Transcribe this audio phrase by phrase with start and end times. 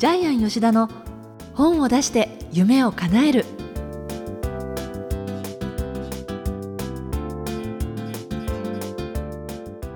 [0.00, 0.88] ジャイアン吉田の
[1.52, 3.44] 本を出して夢を叶える。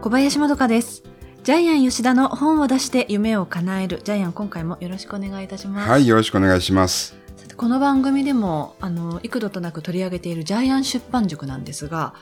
[0.03, 1.05] 小林まどかです。
[1.43, 4.03] ジャイアン吉田の本を出して夢を叶える。
[4.05, 5.89] ジャイアン今回もよろしくお願いいたします。
[5.89, 7.17] はい、よろしくお願いします。
[7.57, 12.13] この番組でもあの幾度となく取り上げているジャイアン出版塾なんですが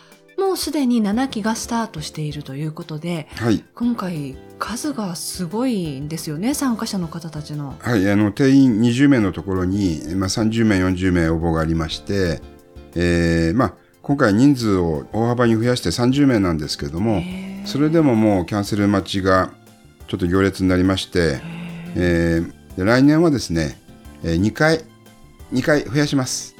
[0.43, 3.65] もうすでに7期がスタートしているということではい。
[3.75, 7.77] 今回数がすごいんですよね参加者の方たちの。
[7.79, 12.43] はい、あの、定員20名のところに、まあ、30名、40名応募がありまして、
[12.95, 17.23] えー、まあ、今回人数を大幅に増やして30名なんですけども、
[17.65, 19.53] それでももうキャンセル待ちが
[20.09, 21.41] ちょっと行列になりまして、
[21.95, 23.79] えーで来年はですね、
[24.25, 24.81] えー2回、
[25.53, 26.57] 2回増やします。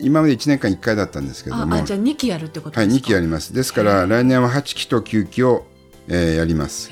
[0.00, 3.52] 今まで1年間1回だったんですけども、ああじゃあ2期やるってことはい、ですか？2期やります。
[3.54, 5.66] ですから、来年は8期と9期を、
[6.08, 6.90] えーやります。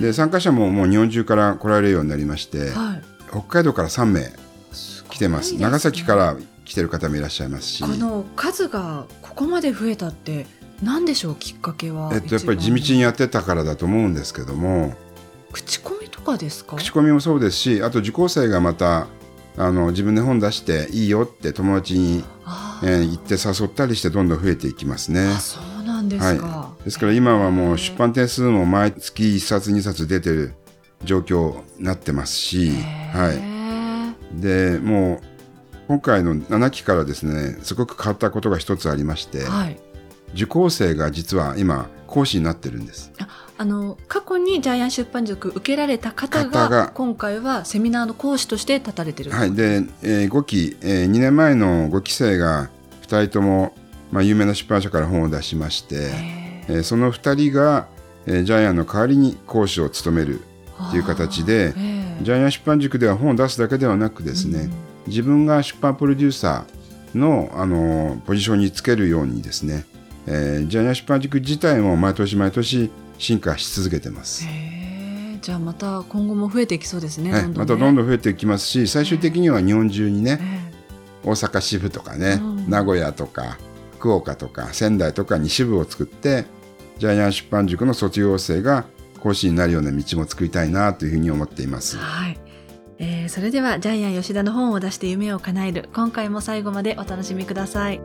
[0.00, 3.02] で、参加者ももう日本中から来られるようになりまして、はい。
[3.30, 4.32] 北海道から3名
[5.10, 5.54] 来てます。
[5.54, 10.46] ね長崎から来てる方もいらっしゃいますし、この数がここまで増えたって
[10.82, 14.94] 何でしょうきっかけはえっと、やっぱり地道にやってたからだと思うんですけども、
[15.50, 16.76] 口コミとかですか？
[16.76, 19.06] 口コミもそうですし、あと受講生がまた、
[19.58, 25.26] あの自分で本出していいよって友達に、あえー言って誘ったりしてどんどん増えていきますね。
[25.26, 30.54] あそうなんですか、はですから今はもう出版点数も毎月1冊2冊出てる
[31.04, 32.70] 状況になってますし、
[33.12, 34.38] はい。
[34.38, 39.80] いで、もう今回の7期からですね、すごく変わったことが一つありまして、はい
[40.34, 43.12] 受講生が実は今講師になってるんです。
[43.60, 49.52] あの過去にジャイアン出版塾受けられた方が今回はセミナーの講師として立たれてるはい。
[49.52, 52.70] で、え5期、え2年前の5期生が
[53.02, 53.74] 2人とも、
[54.12, 57.88] まあ、有名な出版社から本を出しまして、へえーその2人が、
[58.26, 60.88] えージャイアンの代わりに講師を務めるー。
[60.88, 61.74] っていう形で
[62.22, 64.70] ジャイアン出版塾では本を出すだけではなくですね、
[65.08, 69.84] 自分が出版プロデューサーの、あのーポジションにつけるようにですね、
[70.28, 74.46] えージャイアン出版塾自体も毎年毎年進化し続けてます。
[75.40, 77.32] じゃあまた今後も増えていきそうですね。
[77.32, 80.68] はい、どんどんねまたどんどん増えていきますし最終的には日本中にねえ
[81.24, 83.56] 大阪支部とかね、うん名古屋とか
[83.98, 86.44] 福岡とか仙台とかに支部を作って
[86.98, 88.84] ジャイアン出版塾の卒業生が
[89.20, 91.96] 講師になるような道も作りたいなというふうに思っています。
[91.96, 92.38] はい。
[92.98, 98.00] えーそれではジャイアン吉田の本を出して夢を叶える今回も最後までお楽しみください。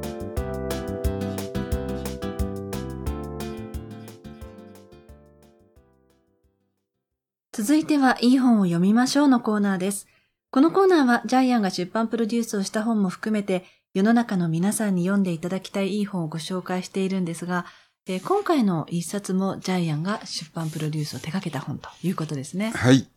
[7.63, 10.05] 続いてはいい本を読みましょうのコーナーです。
[10.51, 13.63] このコーナーはジャイアンが出版プロデュースをした本も含めて
[13.93, 17.65] 世の中の皆さんに読んでいただきたいいい本をご紹介しているんですが、
[18.05, 22.71] えー今回の一冊もジャイアンが出版プロデュースを手掛けた本ということですね。
[22.75, 23.07] はい。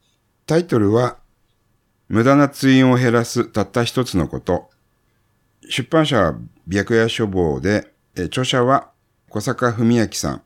[0.46, 1.16] タイトルは、
[2.08, 4.70] 無駄な通院を減らすたった一つのこと。
[5.68, 8.92] 出版社は白夜書房で、え著者は
[9.28, 10.42] 小坂文明さん、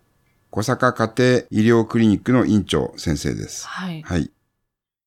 [0.51, 3.69] 小坂家庭医療クリニックの院長先生です。
[3.69, 4.03] はい。
[4.03, 4.31] はい。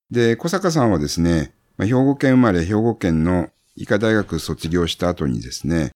[0.09, 5.91] で、小坂さんはですね、まあ兵庫県生まれ、兵庫県の医科大学卒業した後にですね、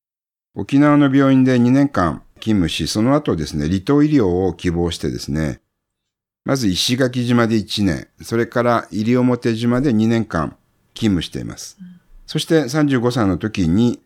[0.54, 5.62] 沖縄の病院で2年間勤務し、その後ですね、離島医療を希望してですね、
[6.44, 10.58] まず石垣島で1年、それから西表島で2年間
[10.94, 11.78] 勤務しています。
[12.26, 14.02] そして35歳の時に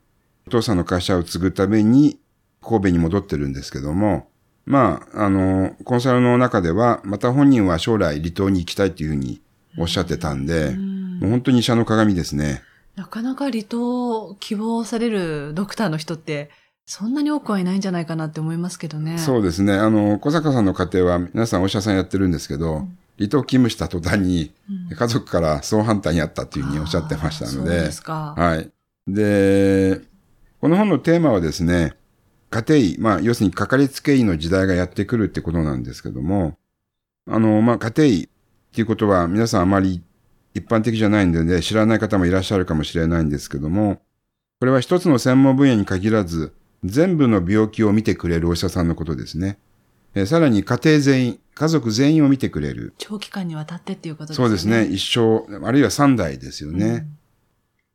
[0.45, 2.19] お父さんの会社を継ぐために
[2.61, 4.27] 神戸に戻ってるんですけども、
[4.65, 9.41] まあ、あの、コンサルの中では、また本人は将来離島に行きたいというふうに
[9.77, 12.61] おっしゃってたんで、もう本当に医者の鏡ですね。
[12.95, 16.49] なかなか離島を希望されるドクターの人って、
[16.85, 19.17] そんなに多くはいないんじゃないかなって思いますけどね。
[19.17, 19.73] そうですね。
[19.73, 24.51] あの、小坂さんの家庭は皆さんお医者さんやってるんですけど、離島勤務した途端に
[24.89, 28.33] 家族から総反対にあったというふうにおっしゃってましたのそうで、ですか。
[28.37, 28.69] はい。
[29.07, 30.01] で、
[30.59, 31.93] この本のテーマはですね、
[32.51, 36.57] 家庭医、まあ、要するにかかりつけ医の時代がやってくるってことなんですけども、
[37.25, 38.27] あの、まあ、家庭医っ
[38.73, 40.03] ていうことは皆さんあまり
[40.53, 44.01] 一般的じゃないんでね、知らない方もいらっしゃるかもしれないんですけども、
[44.59, 46.53] これは一つの専門分野に限らず、
[46.83, 49.57] 全部の病気を見てくれるお医者さんのことですね。
[50.13, 52.93] えーさらに家庭全員、家族全員を見てくれる。
[52.97, 54.45] 長期間にわたってっていうことですね。
[54.45, 54.85] そうですね。
[54.93, 57.07] 一生、あるいは三代ですよね。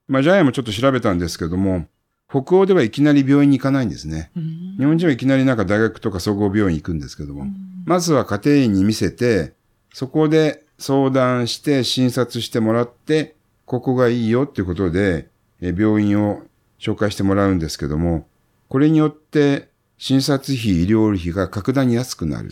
[0.09, 1.87] まあ、ジャイアンもちょっと調べたんですけども、
[2.29, 4.31] 北欧ではいきなり病院に行かないんですね。
[4.37, 4.77] うん。
[4.79, 7.47] 日本人はいきなりなんか大学とか総合病院行くんですけども、
[7.85, 9.55] まずは家庭医に見せて、
[9.93, 15.29] そこで相談して診察してもらって、ここがいいよっていうことで、
[15.61, 16.43] え病院を
[16.79, 18.27] 紹介してもらうんですけども、
[18.69, 19.69] これによって
[19.99, 22.51] 診察費、医療費が格段に安くなる。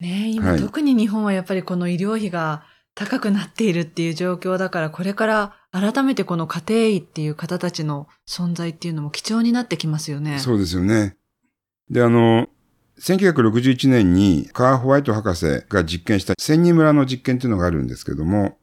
[0.00, 2.64] ねえ今、はい特に日本はやっぱりこの医療費が
[2.94, 10.38] 高くなっているっていう状況だから、これから改めてこの家庭医っていう方たちの存在っていうのも貴重になってきますよね。
[10.38, 11.16] そうですよね。
[11.90, 12.48] で、あの、
[13.00, 18.56] 1961年にカー・ホワイト博士が実験した千人村の実験っていうのがあるんですけども、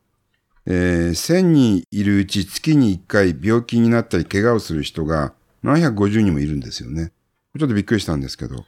[0.65, 5.33] えー、1000人いるうち月に1回病気になったり怪我をする人が
[5.65, 7.11] 750人もいるんですよね。
[7.59, 8.63] ちょっとびっくりしたんですけど、うん、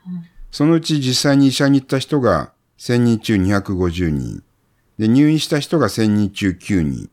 [0.51, 4.43] そのうち実際に医者に行った人が1000人中250人。
[4.97, 7.09] で、入院した人が1000人中9人。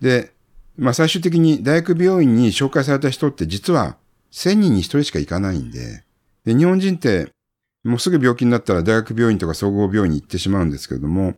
[0.00, 0.32] で、
[0.78, 3.96] まあ最終的に大学病院に紹介された人って実は
[4.32, 6.04] 1000人に1人しか行かないんで、
[6.44, 7.30] で、日本人って
[7.84, 11.34] もうすぐ病気になったら大学病院とか総合病院に行ってしまうんですけれども、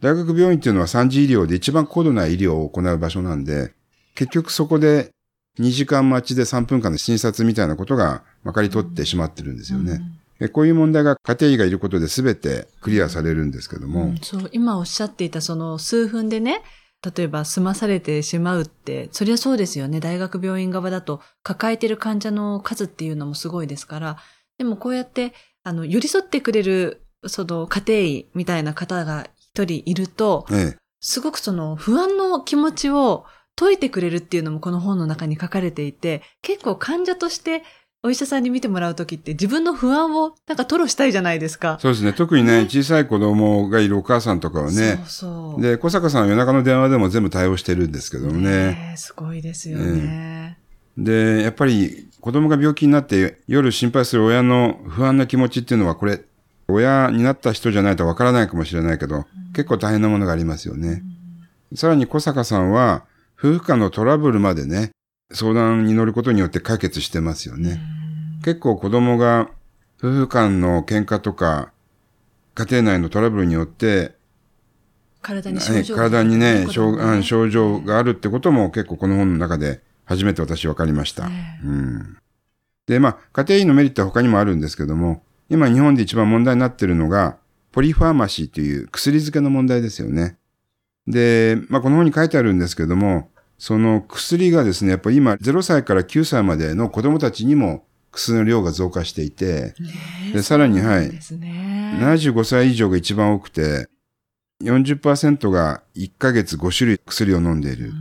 [0.00, 3.72] 大学病院っていうのは3次医療で一番高度な医療を行う場所なんで、
[4.14, 5.10] 結局そこで
[5.58, 10.00] 2時間待ちで3分間の診察みたいなことがまかり取ってしまってるんですよね。
[10.40, 14.04] うん、こういう問題が家庭医がいることで全てクリアされるんですけども。
[14.04, 16.62] うん、そう、今おっしゃっていたその数分でね、
[17.04, 19.98] 例えば済まされてしまうって、そりゃそうですよね。
[19.98, 24.18] 大学病院側だと抱えてる患者の数っていうのもすごいですから。
[24.58, 25.32] でもこうやって、
[25.64, 33.24] あの、寄り添ってくれる、その家庭医みたいな方が一人いると、ええ、すごくその不安の気持ちを
[33.56, 37.64] 解いてくれるっていうのもこの本の中に書かれていて、結構患者として
[38.04, 41.78] お医者さんに見てもらうときって自分の不安をなんか吐露したいじゃないですか。
[41.80, 42.12] そうですね。
[42.12, 44.96] 特にね、ね小さい子供がいるお母さんとかはね。
[44.96, 45.62] そうそう。
[45.62, 48.40] で、小坂さんは夜中の電話でも全部対応してるんですけどもね。
[48.40, 50.58] ねすごいですよね、
[50.96, 56.22] で、やっぱり子供が病気になって夜心配する親の不安な気持ちっていうのはこれ、
[56.66, 61.04] 親になった人じゃないとわからないかもしれないけど、うん、結構大変なものがありますよね。
[61.70, 63.04] うん、さらに小坂さんは、
[63.38, 64.90] 夫婦間のトラブルまでね、
[65.32, 67.80] 相談に乗ることによって解決してますよね。
[68.44, 69.50] 結構子供が
[69.98, 71.72] 夫婦間の喧嘩とか、
[72.54, 74.14] 家庭内のトラブルによって、
[75.22, 81.26] 体に症状が、体にね、症症状があるってことも結構この本の中で初めて私分かりました。
[81.26, 82.18] うん、
[82.86, 87.36] で、まあ、家庭医のメリットは他にもあるんですけども、今日本で一番問題になっているのが、
[87.70, 90.36] ポリファーマシーという薬漬けの問題ですよね。
[91.06, 93.30] で、まあ、この本に書いてあるんですけども、
[93.62, 99.76] その薬がですね、やっぱり今0歳から9歳までの子供たちにも薬の量が増加していて、
[100.32, 103.86] でさらに、はい、75歳以上が一番多くて、
[104.64, 107.92] 40%が1ヶ月5種類薬を飲んでいる。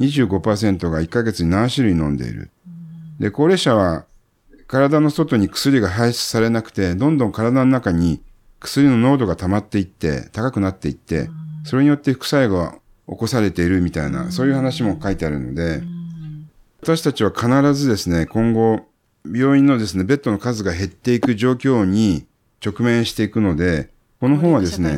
[0.00, 2.50] 25%が1ヶ月に7種類飲んでいる。
[3.18, 4.04] で、高齢者は
[4.66, 8.20] 体の外に薬が排出されなくて、どんどん体の中に
[8.60, 11.30] 薬の濃度が溜まっていって、高くなっていって、
[11.64, 12.74] それによって副作用が
[13.08, 15.82] 起こされているみたいな、そういう話も書いてあるので、
[16.82, 18.86] 私たちは必ずですね、今後、
[19.24, 22.26] 病院のですね、ベッドの数が減っていく状況に
[22.64, 24.96] 直面していくので、この本はですね、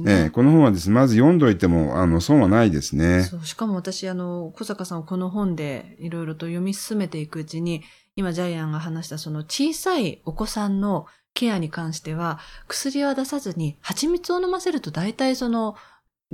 [0.00, 0.12] ね。
[0.12, 3.24] ええ、この本はですね、まず読んどいても、あの、損はないですね。
[3.24, 7.82] そう、しかも私、あの、小坂さんをこの本でいろいろと読み進めていくうちに、
[8.16, 15.76] 今、ジャイアンが話したその小さいお子さんのケアに関しては、薬は出さずに、蜂蜜を飲ませると大体その、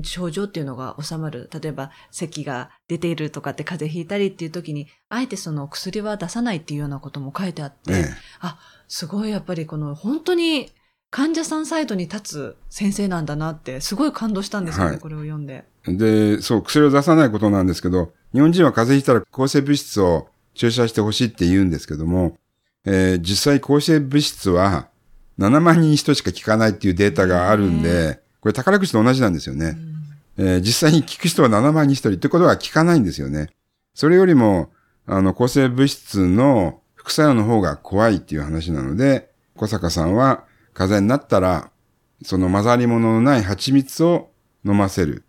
[0.02, 1.50] 症状っていうのが収まる。
[1.52, 8.04] 例えば、咳が出ているとかって風邪ひいたりっていう時に、あえてその薬は出さないっていうようなことも書いてあって、ええ、
[8.40, 8.58] あ、
[8.88, 10.70] すごいやっぱりこの本当に
[11.10, 15.64] 患者さんサイドに立つ先生なんだなって、すごい感動したんですよね、はい、これを読んで。
[15.84, 22.36] で、そう、薬を出さないことなんですけど、日本人は風邪ひいたら抗生物質を注射してほしいって言うんですけども、
[22.84, 24.88] えー、実際抗生物質は
[25.38, 29.76] 7万人に1人しか効かないっていうデータがあるんで、これ宝くじと同じなんですよね。
[30.38, 33.50] えー、実際に効く人は7万に1人ってことは効かないんですよね。
[33.94, 34.70] それよりも、
[35.06, 41.70] あの、抗生物質の副作用の方が怖いっていう話なので、小坂さんは風邪になったら、
[42.22, 44.30] その混ざり物のない蜂蜜を
[44.64, 45.24] 飲ませる。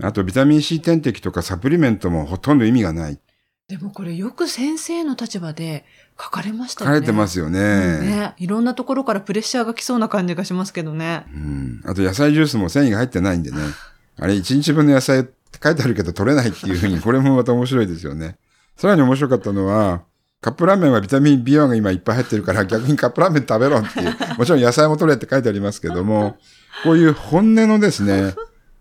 [0.00, 3.18] あと、ビタミン C 点滴とかサプリメントもほとんど意味がない。
[3.68, 5.84] でもこれよく先生の立場で
[6.18, 6.96] 書かれましたよね。
[6.96, 8.34] 書いてますよねうん、ね。
[8.38, 11.26] いろんなところからプレッシャーが来そうな感じがしますけどね。
[11.34, 11.82] うん。
[11.84, 13.58] あと野菜ジュースも繊維が入ってないんでね。
[14.18, 18.38] あれ、1日分の野菜って書いてあるけど取れないっていうふうに、これもまた面白いですよね。
[18.74, 20.02] さらに面白かったのは、
[20.40, 24.16] カップラーメンはビタミン B1 が今いっぱい入ってるから逆にカップラーメン食べろっていう。
[24.38, 26.38] もちろん野菜も取れって書いてありますけども、
[26.84, 28.34] こういう本音のですね、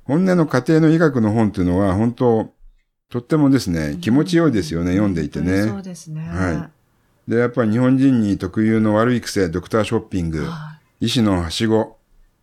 [0.06, 2.54] 本音の家庭の医学の本っていうのは本当、
[3.10, 5.64] とってもですね、気持ちよいですよね、読んでいてね。
[5.64, 6.28] そうですね。
[6.28, 6.70] は
[7.28, 7.32] い。
[7.32, 10.46] で、やっぱり日本人に特有の悪い癖、ドクターショッピング、
[11.00, 11.98] 医師のはしご。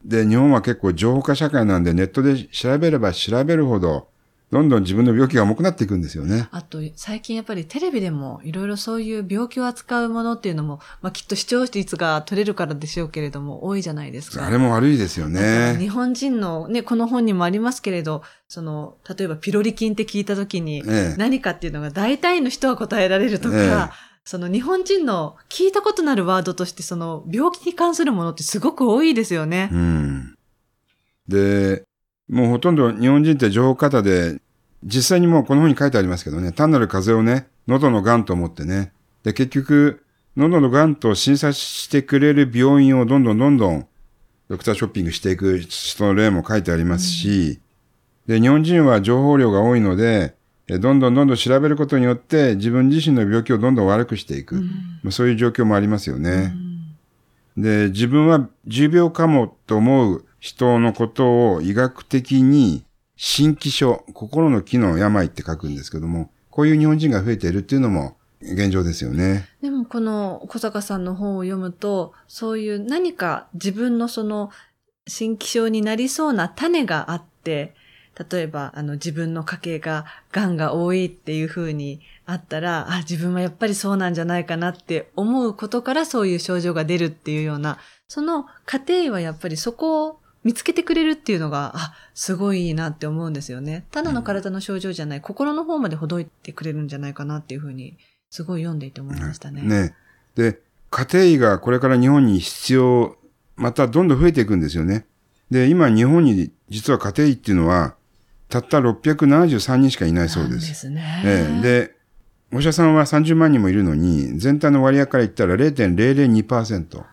[0.04, 4.08] で、日本は結構情報化社会なんでネットで調べれば調べるほど、
[4.54, 6.46] どんどん自分の病気が重くなっていくんですよね。
[6.52, 14.46] あと、最近やっぱりテレビでもいろいろそういう病気を扱うものっていうのも、まあきっと視聴率が取れるからでしょうけれども、多いじゃないですか。
[14.46, 15.76] あれも悪いですよね。
[15.80, 29.68] 日本人のね、この本にもありますけれど、その、例えばピロリ菌って聞いたときに、ええ何かっていうのが大体の人は答えられるとか、ええその日本人の聞いたことのあるワードとして、その病気に関するものってすごく多いですよね。
[29.72, 30.34] うん。
[31.26, 31.82] で、
[32.28, 34.40] もうほとんど日本人って情報過多で、
[34.84, 40.04] 実際にもうこの本に書いてありますけどね、単なる風邪をね、喉の癌と思ってね、で、結局、
[40.36, 43.86] 喉の癌と診察してくれる病院をどんどんどんどん、
[44.48, 47.60] ドクターショッピングしていく人の例も書いてありますし、
[48.26, 50.34] で、日本人は情報量が多いので、
[50.66, 54.62] えどんどんどんどん調べることによって自分自身の病気をどんどん悪くしていく。
[55.02, 56.54] まあそういう状況もありますよね。
[57.56, 62.84] で、自分は重病かもと思う人のことを医学的に
[63.16, 69.48] 心気症、心の機能病って書くんですけども、こういう日本人が増えているっていうのも現状ですよね。
[69.62, 74.50] でもこの小坂さんの本を読むと、そういう何か自分のその
[75.06, 77.74] 新気象になりそうな種があって、
[78.30, 93.86] 例えば、あの、自分の家系が癌が多いっていう風にあったら、あ、自分はやっぱりそうなんじゃないかなって思うことからそういう症状が出るっていうような、その過程はやっぱりそこを見つけてくれるっていうのが、あ、すごいいいなって思うんですよね。
[93.90, 97.96] ただの体の症状じゃない、心の方までほどいてくれるんじゃないかなっていう風に、
[98.30, 99.62] すごい読んでいて思いましたね。
[99.62, 99.94] ね。
[100.34, 100.60] で、
[100.90, 103.16] 家庭医がこれから日本に必要、
[103.56, 105.06] またどんどん増えていくんですよね。
[105.50, 107.94] で、今日本に実は家庭医っていうのは、
[108.48, 110.50] たった673人しかいないそうで。
[110.50, 111.22] なんですすね。
[111.24, 111.94] ええで、
[112.52, 117.04] お医者さんは30万人もいるのに、全体の割合から言ったら0.002%。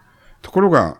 [0.41, 0.99] ところが、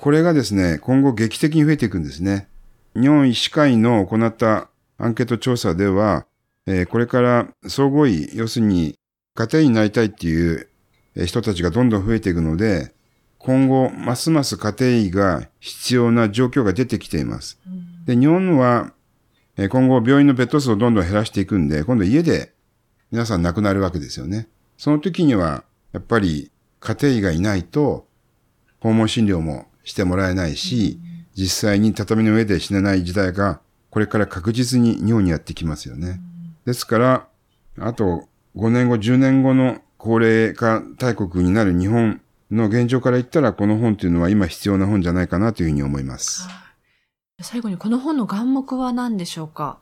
[0.00, 2.48] これがですね、今後劇的に増えていくんですね。
[2.94, 6.24] 日本医師会の行ったアンケート調査では、
[6.66, 8.94] えーこれから総合医、要するに
[9.34, 10.70] 家庭医になりたいっていう
[11.16, 12.94] えー人たちがどんどん増えていくので、
[13.36, 17.58] 今後、ますます家庭医が必要な状況が出てきています。
[18.06, 18.94] で、日本は、
[19.58, 22.54] えー今後病院のベッド数をどんどん減らしていくんで、今度家で
[23.10, 24.48] 皆さん亡くなるわけですよね。
[24.78, 28.08] その時には、やっぱり家庭医がいないと、
[28.80, 30.98] 訪問診療もしてもらえないし、
[31.34, 36.20] 実際に畳の上で死ねない時代が、これから確実に日本にやってきますよね。
[36.64, 37.28] ですから、
[37.78, 42.20] あと5年後、10年後の高齢化大国になる日本
[42.50, 46.48] の現状から言ったら、この本というのは今必要な本じゃないかなというふうに思います。
[47.42, 49.78] 最後にこの本の眼目は何でしょうか？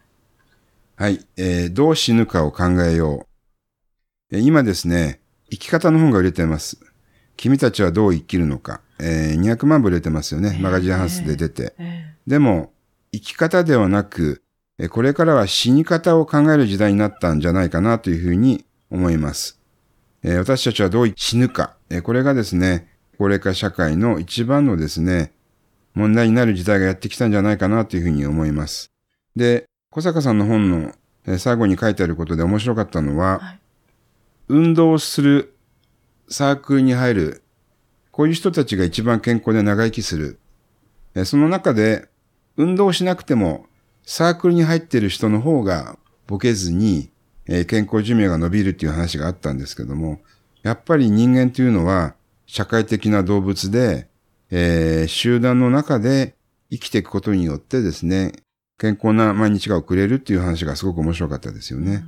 [0.97, 1.27] はい。
[1.37, 3.27] えーどう死ぬかを考えよ
[4.33, 4.37] う。
[4.37, 6.79] えー今ですね、生き方の本が売れています。
[7.37, 8.81] 君たちはどう生きるのか。
[9.01, 10.59] えー200万部売れてますよね。
[10.61, 11.75] マガジンハウスで出て。
[11.79, 12.73] えでも、
[13.13, 14.43] 生き方ではなく、
[14.79, 19.61] えーこれからは死に方を考える時代になったんじゃないかなというふうに思います。
[20.23, 21.77] えー私たちはどう死ぬか。
[21.91, 22.89] えーこれがですね、
[23.19, 25.33] 高齢化社会の一番のですね、
[25.95, 28.91] 問題になる時代がやってきたんじゃないかなというふうに思います。
[29.35, 30.93] で、小坂さんの本の
[31.27, 33.59] えー最後に書いてあることで面白かったのは、はい
[34.51, 35.55] 運動する
[36.31, 37.43] サークルに入る、
[38.19, 40.41] こういう人たちが一番健康で長生きする。
[41.25, 42.09] その中で、
[42.57, 43.67] 運動しなくても
[44.03, 45.97] サークルに入っている人の方が
[46.27, 47.11] ボケずに、
[47.47, 50.21] え健康寿命が伸びるっていう話があったんですけども、
[50.65, 54.09] やっぱり人間というのは社会的な動物で、
[54.51, 56.35] えー集団の中で
[56.73, 58.33] 生きていくことによってですね、
[58.79, 62.05] 健康な毎日が送れるっていう話がすごく面白かったですよね。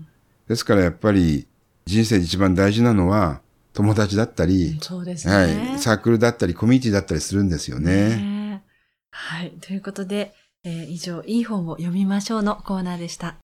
[0.49, 1.47] ですからやっぱり
[1.87, 3.43] 人生で一番大事なのは
[3.81, 5.35] 友達だったり、そうですね。
[5.35, 8.17] はい、サークルだったりコミュニティだったりするんですよね。
[8.17, 8.63] ね
[9.11, 9.53] はい。
[9.63, 10.35] ということで、
[10.65, 13.37] えー以上、いい本を読みましょうのコーナーでした。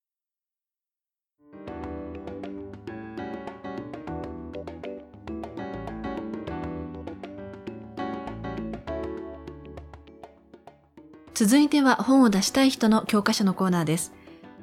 [11.33, 14.12] 続いては本を出したい人の教科書のコーナーです。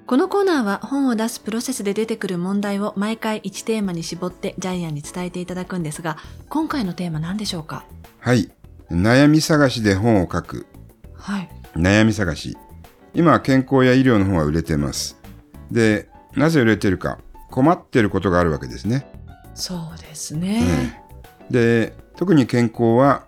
[0.06, 6.18] このコーナーは本を出すプロセスで出てくる問題を毎回1テーマに絞ってジャイアンに伝えていただくんですが、
[6.50, 7.86] 今回のテーマ何でしょうか？
[8.20, 8.52] はい。
[8.92, 10.68] 悩み探しで本を書く。
[11.16, 11.50] はい。
[11.76, 12.58] 悩み探し。
[13.14, 15.18] 今、健康や医療の本は売れてます。
[15.72, 17.20] で、なぜ売れてるか。
[17.50, 19.10] 困ってることがあるわけですね。
[19.56, 21.02] そうですね。
[21.50, 23.26] で、特に健康は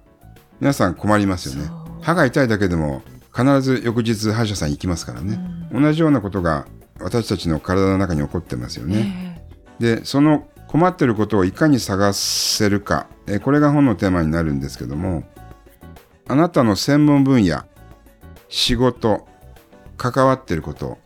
[0.59, 1.69] 皆さん困りますよね。
[2.01, 3.01] 歯が痛いだけでも
[3.35, 5.39] 必ず翌日歯医者さん行きますからね。
[5.73, 6.65] 同じようなことが
[7.01, 9.37] 私たちの体の中に起こってますよね。
[9.79, 13.07] えで、その困ってることをいかに探せるか。
[13.27, 15.25] えこれが本のテーマになるんですけども、
[16.27, 17.63] あなたの専門分野、
[18.47, 19.27] 仕事、
[19.97, 20.97] 関わってること、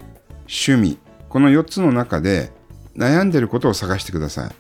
[0.42, 2.52] 趣味、この4つの中で
[2.96, 4.52] 悩んでることを探してください。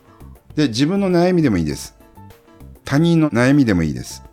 [0.55, 1.95] で、自分の悩みでもいいです。
[2.83, 4.23] 他人の悩みでもいいです。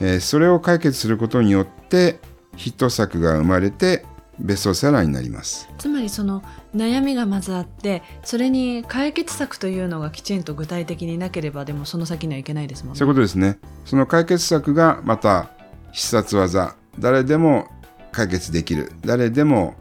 [0.00, 2.18] えーそれを解決することによって
[2.56, 4.04] ヒット作が生まれて
[4.38, 5.68] ベストセラーになります。
[5.78, 6.42] つまりその
[6.74, 12.98] 悩みがまずあってそれに解決策というのがきちんと具体的になければでもその先にはいけないですもんね。
[12.98, 13.58] そういうことですね。
[13.84, 15.50] その解決策がまた
[15.92, 17.68] 必殺技、誰でも
[18.10, 19.74] 解決できる、誰でも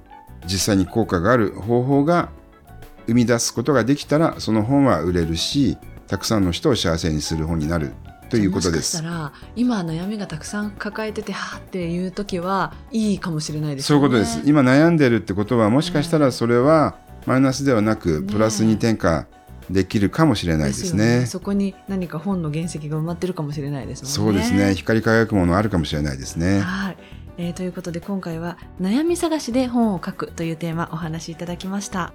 [0.46, 2.30] 実際に効果がある方法が
[3.08, 7.94] 生み出すことができたら、その本は売れるし、たくさんの人を幸せにする本になる
[8.32, 9.24] ということですもしかした。
[9.24, 14.02] ら今悩みがたくさん抱えててはーっていう時はいいかもしれないですよね。
[14.02, 14.50] そういうことです。
[14.50, 16.96] 今悩んでるってことは、もしかしたらそれは
[17.26, 19.28] マイナスではなく、ねプラスに転化
[19.70, 21.26] できるかもしれないですよね。
[21.26, 24.16] そこに何か本の原石が埋まってるかもしれないですもんね。
[24.16, 24.76] そうですね。
[24.76, 26.62] 光り輝くものあるかもしれないですね。
[26.62, 26.98] はい、
[27.38, 32.14] えーということで今回は悩み探しで本を書くというテーマお話しいただきました。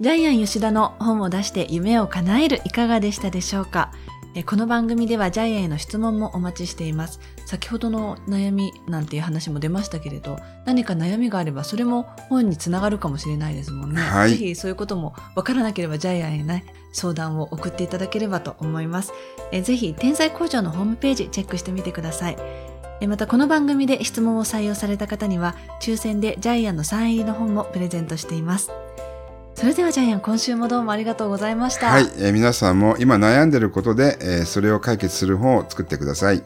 [0.00, 3.92] ジャイアン吉田の本を出して夢を叶えるいかがでしたでしょうか？
[4.34, 7.20] えーこの番組ではジャイアンへの質問もお待ちしています。
[7.44, 14.00] 先ほどの悩みなんていう話も出ましたけれど、何か悩みがあればそれも本につながるかもしれないですもんね。
[14.00, 16.64] はいぜひそういうこともわからなければジャイアンへね、
[16.94, 19.12] 相談を送っていただければと思います。
[19.52, 22.38] えーぜひ、天才工場のホームページチェックしてみてください。
[23.02, 28.70] えーまたこの番組で質問を採用された方には、抽選でジャイアンのサイン入りの本もプレゼントしています。
[29.60, 31.90] それではジャイアン、今週もどうもありがとうございました。
[31.90, 36.42] はい、えー皆さんも今悩んでることで、えーそれを解決する本を作ってください。